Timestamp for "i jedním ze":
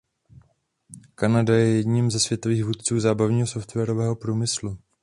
1.71-2.19